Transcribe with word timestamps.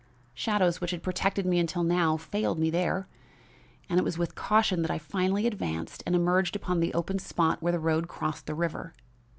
Shadows 0.33 0.81
which 0.81 0.89
had 0.89 1.03
protected 1.03 1.45
me 1.45 1.59
until 1.59 1.83
now 1.83 2.17
failed 2.17 2.57
me 2.57 2.71
there, 2.71 3.07
and 3.87 3.99
it 3.99 4.03
was 4.03 4.17
with 4.17 4.33
caution 4.33 4.83
I 4.89 4.97
finally 4.97 5.45
advanced 5.45 6.01
and 6.07 6.15
emerged 6.15 6.55
upon 6.55 6.79
the 6.79 6.95
open 6.95 7.19
spot 7.19 7.61
where 7.61 7.73
the 7.73 7.77
road 7.79 8.07
crossed 8.07 8.47
the 8.47 8.55
river. 8.55 8.95